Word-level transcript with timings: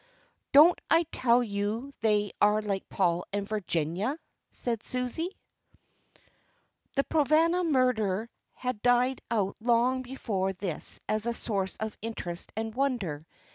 "Don't 0.51 0.81
I 0.89 1.03
tell 1.11 1.43
you 1.43 1.93
they 2.01 2.31
are 2.41 2.59
like 2.63 2.89
Paul 2.89 3.23
and 3.31 3.47
Virginia?" 3.47 4.17
said 4.49 4.83
Susie. 4.83 5.37
The 6.95 7.03
Provana 7.03 7.63
murder 7.63 8.27
had 8.53 8.81
died 8.81 9.21
out 9.29 9.57
long 9.59 10.01
before 10.01 10.53
this 10.53 10.99
as 11.07 11.27
a 11.27 11.35
source 11.35 11.77
of 11.77 11.95
interest 12.01 12.51
and 12.55 12.73
wonder. 12.73 13.27